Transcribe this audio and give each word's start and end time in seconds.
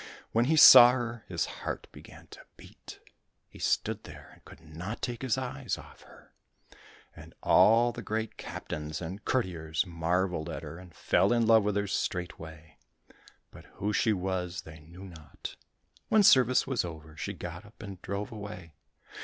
When 0.31 0.45
he 0.45 0.55
saw 0.55 0.93
her, 0.93 1.25
his 1.27 1.45
heart 1.61 1.85
began 1.91 2.25
to 2.31 2.39
beat. 2.57 2.99
He 3.47 3.59
stood 3.59 4.03
there, 4.03 4.31
and 4.33 4.43
could 4.45 4.59
not 4.61 4.99
take 4.99 5.21
his 5.21 5.37
eyes 5.37 5.77
off 5.77 6.01
her. 6.01 6.33
And 7.15 7.35
all 7.43 7.91
the 7.91 8.01
great 8.01 8.35
captains 8.35 8.99
and 8.99 9.23
courtiers 9.23 9.85
marvelled 9.85 10.49
at 10.49 10.63
her 10.63 10.79
and 10.79 10.91
fell 10.95 11.31
in 11.31 11.45
love 11.45 11.61
with 11.63 11.75
her 11.75 11.85
straightway. 11.85 12.77
But 13.51 13.65
who 13.75 13.93
she 13.93 14.11
was, 14.11 14.63
they 14.63 14.79
knew 14.79 15.03
not. 15.03 15.55
When 16.09 16.23
service 16.23 16.65
was 16.65 16.83
over, 16.83 17.15
she 17.15 17.33
got 17.33 17.63
up 17.63 17.83
and 17.83 18.01
drove 18.01 18.31
away. 18.31 18.73